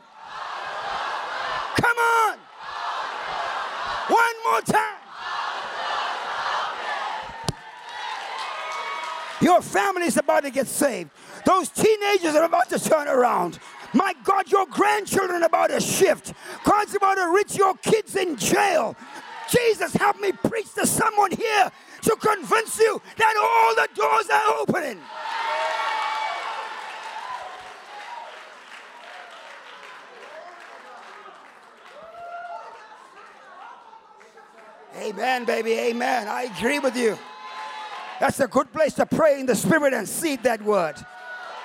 [9.55, 11.11] Your family is about to get saved.
[11.45, 13.57] Those teenagers are about to turn around.
[13.93, 16.33] My God, your grandchildren are about to shift.
[16.65, 18.97] God's about to reach your kids in jail.
[19.49, 24.59] Jesus, help me preach to someone here to convince you that all the doors are
[24.59, 24.99] opening.
[34.97, 35.71] Amen, baby.
[35.71, 36.27] Amen.
[36.27, 37.17] I agree with you.
[38.19, 40.95] That's a good place to pray in the spirit and seed that word.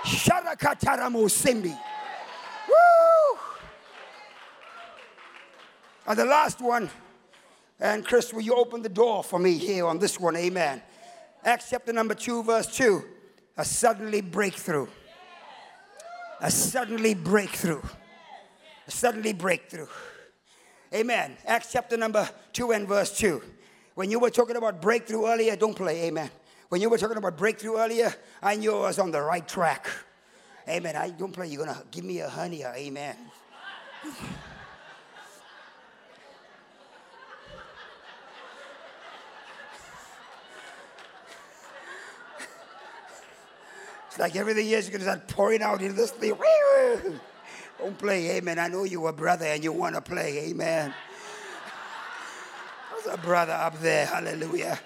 [0.02, 1.78] Sharakataramu Simbi.
[2.68, 3.38] Woo!
[6.06, 6.90] And the last one,
[7.78, 10.36] and Chris, will you open the door for me here on this one?
[10.36, 10.82] Amen.
[11.44, 13.02] Acts chapter number 2, verse 2.
[13.56, 14.86] A suddenly breakthrough.
[16.40, 17.82] A suddenly breakthrough.
[18.86, 19.86] A suddenly breakthrough.
[20.92, 21.36] Amen.
[21.46, 23.42] Acts chapter number 2 and verse 2.
[23.94, 26.30] When you were talking about breakthrough earlier, don't play, amen.
[26.70, 29.88] When you were talking about breakthrough earlier, I knew I was on the right track.
[30.68, 30.94] Amen.
[30.94, 33.16] I don't play, you're going to give me a hernia, amen.
[44.06, 46.34] It's like everything is going to start pouring out into this thing.
[47.78, 48.60] Don't play, amen.
[48.60, 50.94] I know you're a brother and you want to play, amen.
[52.92, 54.78] There's a brother up there, hallelujah.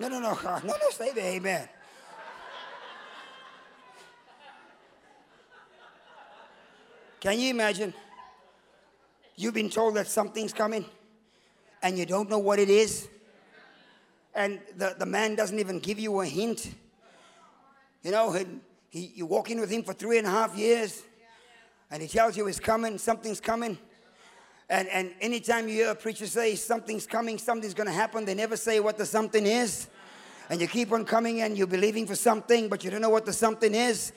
[0.00, 1.68] No, no, no, no, no, stay there, amen.
[7.20, 7.92] Can you imagine?
[9.36, 10.86] You've been told that something's coming
[11.82, 13.08] and you don't know what it is,
[14.34, 16.72] and the, the man doesn't even give you a hint.
[18.02, 18.46] You know, he,
[18.88, 21.02] he, you walk in with him for three and a half years,
[21.90, 23.76] and he tells you it's coming, something's coming.
[24.70, 28.34] And, and anytime you hear a preacher say something's coming, something's going to happen, they
[28.34, 29.88] never say what the something is.
[30.48, 33.26] And you keep on coming and you're believing for something, but you don't know what
[33.26, 34.12] the something is.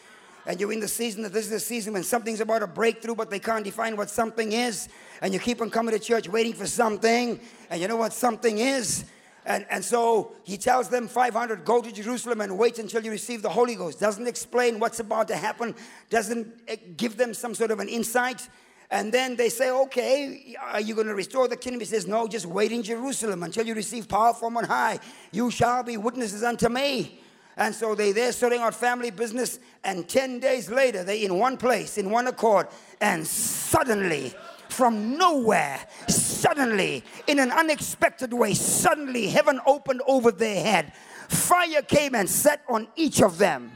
[0.45, 3.15] And you're in the season that this is the season when something's about a breakthrough,
[3.15, 4.89] but they can't define what something is.
[5.21, 7.39] And you keep on coming to church waiting for something,
[7.71, 9.05] and you know what something is.
[9.45, 13.41] And, and so he tells them 500 go to Jerusalem and wait until you receive
[13.41, 13.99] the Holy Ghost.
[13.99, 15.73] Doesn't explain what's about to happen,
[16.09, 18.47] doesn't eh, give them some sort of an insight.
[18.93, 21.79] And then they say, okay, are you going to restore the kingdom?
[21.79, 24.99] He says, no, just wait in Jerusalem until you receive power from on high.
[25.31, 27.19] You shall be witnesses unto me.
[27.57, 29.57] And so they there sorting out family business.
[29.83, 32.67] And 10 days later, they in one place, in one accord.
[33.01, 34.31] And suddenly,
[34.69, 40.93] from nowhere, suddenly, in an unexpected way, suddenly heaven opened over their head.
[41.29, 43.71] Fire came and set on each of them.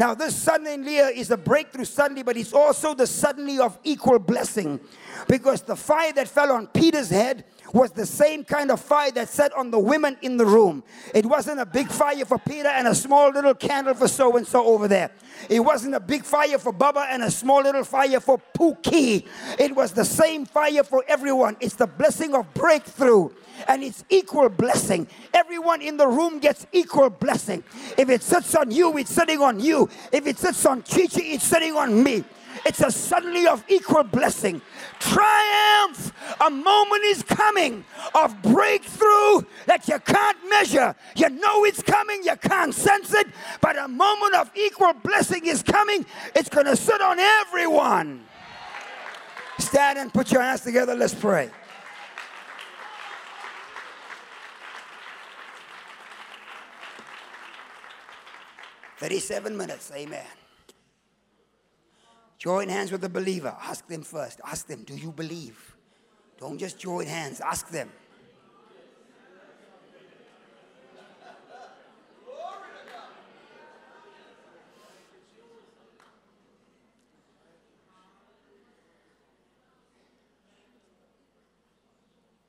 [0.00, 4.80] Now, this suddenly is a breakthrough suddenly, but it's also the suddenly of equal blessing.
[5.28, 9.28] Because the fire that fell on Peter's head was the same kind of fire that
[9.28, 10.82] set on the women in the room.
[11.14, 14.46] It wasn't a big fire for Peter and a small little candle for so and
[14.46, 15.10] so over there.
[15.48, 19.26] It wasn't a big fire for Baba and a small little fire for Pookie.
[19.58, 21.56] It was the same fire for everyone.
[21.60, 23.30] It's the blessing of breakthrough
[23.68, 25.06] and it's equal blessing.
[25.32, 27.62] Everyone in the room gets equal blessing.
[27.96, 29.88] If it sits on you, it's sitting on you.
[30.12, 32.24] If it sits on Chichi, it's sitting on me.
[32.66, 34.60] It's a suddenly of equal blessing.
[34.98, 36.12] Triumph!
[36.40, 37.84] A moment is coming
[38.14, 40.94] of breakthrough that you can't measure.
[41.16, 43.26] You know it's coming, you can't sense it,
[43.60, 46.04] but a moment of equal blessing is coming.
[46.34, 48.24] It's going to sit on everyone.
[49.58, 50.94] Stand and put your hands together.
[50.94, 51.50] Let's pray.
[58.98, 59.90] Thirty-seven minutes.
[59.94, 60.26] Amen.
[62.40, 63.54] Join hands with the believer.
[63.60, 64.40] Ask them first.
[64.46, 65.76] Ask them, do you believe?
[66.38, 67.90] Don't just join hands, ask them.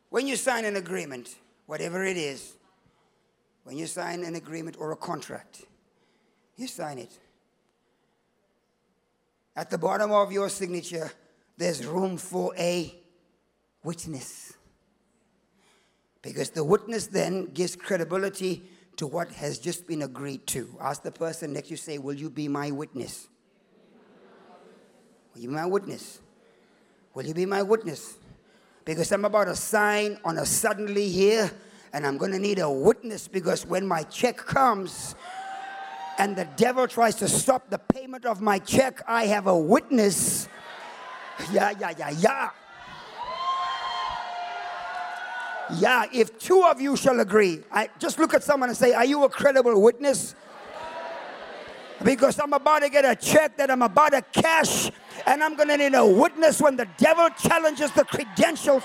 [0.10, 1.36] When you sign an agreement,
[1.66, 2.54] whatever it is,
[3.66, 5.64] when you sign an agreement or a contract,
[6.56, 7.12] you sign it.
[9.56, 11.12] At the bottom of your signature,
[11.58, 12.96] there's room for a
[13.84, 14.54] witness.
[16.22, 18.64] Because the witness then gives credibility
[18.98, 20.78] to what has just been agreed to.
[20.80, 23.28] Ask the person next to you, say, Will you be my witness?
[25.34, 26.20] Will you be my witness?
[27.14, 28.18] Will you be my witness?
[28.86, 31.52] Because I'm about to sign on a suddenly here,
[31.94, 35.16] and I'm going to need a witness because when my check comes,
[36.22, 40.48] and the devil tries to stop the payment of my check, I have a witness.
[41.52, 42.50] Yeah, yeah, yeah, yeah.
[45.80, 49.04] Yeah, if two of you shall agree, I just look at someone and say, Are
[49.04, 50.36] you a credible witness?
[52.04, 54.92] Because I'm about to get a check that I'm about to cash,
[55.26, 58.84] and I'm going to need a witness when the devil challenges the credentials.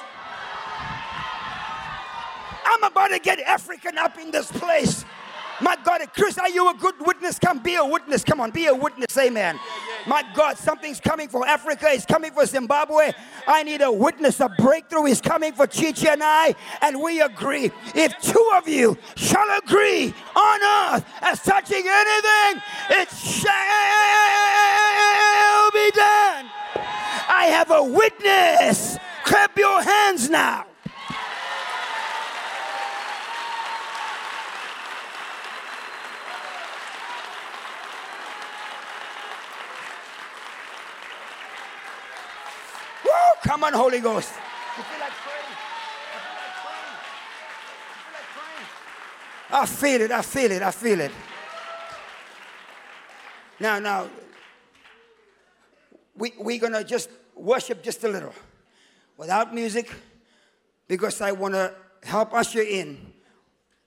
[2.65, 5.05] I'm about to get African up in this place.
[5.61, 7.39] My God, Chris, are you a good witness?
[7.39, 8.23] Come be a witness.
[8.25, 9.17] Come on, be a witness.
[9.17, 9.59] Amen.
[10.07, 13.13] My God, something's coming for Africa, it's coming for Zimbabwe.
[13.47, 17.73] I need a witness, a breakthrough is coming for Chichi and I, and we agree.
[17.95, 23.51] If two of you shall agree on earth as touching anything, it shall
[25.73, 26.51] be done.
[27.29, 28.99] I have a witness.
[29.25, 30.67] Clap your hands now.
[43.05, 43.26] Woo!
[43.43, 44.33] Come on, Holy Ghost.
[44.77, 45.47] You feel like praying?
[49.51, 51.13] I feel it, I feel it, I feel it.
[53.59, 54.09] Now, now,
[56.17, 58.35] we, we're going to just worship just a little
[59.17, 59.91] without music
[60.89, 63.13] because I want to help usher in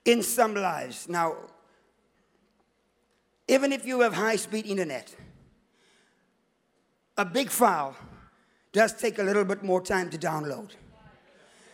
[0.05, 1.07] in some lives.
[1.07, 1.35] Now,
[3.47, 5.13] even if you have high speed internet,
[7.17, 7.95] a big file
[8.71, 10.71] does take a little bit more time to download.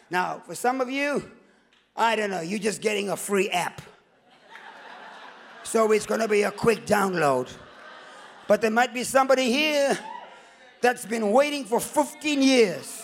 [0.09, 1.29] Now, for some of you,
[1.95, 3.81] I don't know, you're just getting a free app.
[5.63, 7.51] So it's to be a quick download.
[8.47, 9.97] But there might be somebody here
[10.81, 13.03] that's been waiting for 15 years.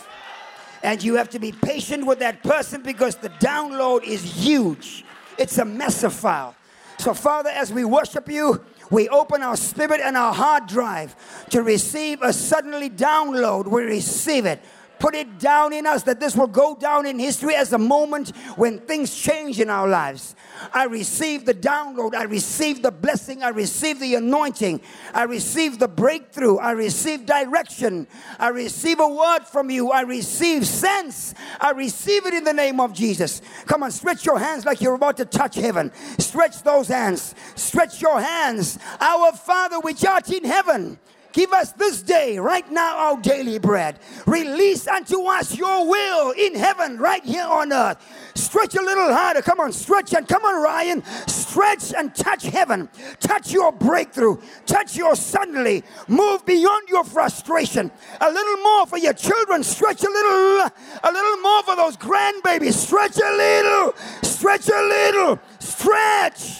[0.84, 5.04] And you have to be patient with that person because the download is huge.
[5.38, 6.56] It's a massive file.
[6.98, 11.16] So, Father, as we worship you, we open our spirit and our hard drive
[11.50, 13.68] to receive a suddenly download.
[13.68, 14.62] We receive it
[15.02, 18.36] put it down in us that this will go down in history as a moment
[18.56, 20.36] when things change in our lives.
[20.76, 24.80] I receive the download, I receive the blessing, I receive the anointing,
[25.12, 30.68] I receive the breakthrough, I receive direction, I receive a word from you, I receive
[30.68, 33.42] sense, I receive it in the name of Jesus.
[33.66, 35.92] Come on, stretch your hands like you're about to touch heaven.
[36.20, 38.78] Stretch those hands, stretch your hands.
[39.00, 41.00] Our Father which art in heaven
[41.34, 44.00] Give us this day, right now, our daily bread.
[44.26, 47.98] Release unto us your will in heaven, right here on earth.
[48.36, 49.42] Stretch a little harder.
[49.42, 51.04] Come on, stretch and come on, Ryan.
[51.28, 52.90] Stretch and touch heaven.
[53.20, 54.38] Touch your breakthrough.
[54.66, 55.84] Touch your suddenly.
[56.08, 57.92] Move beyond your frustration.
[58.20, 59.64] A little more for your children.
[59.64, 60.70] Stretch a little,
[61.04, 62.74] a little more for those grandbabies.
[62.74, 63.94] Stretch a little.
[64.22, 65.40] Stretch a little.
[65.60, 66.60] Stretch.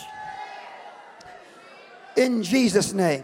[2.16, 3.24] In Jesus' name.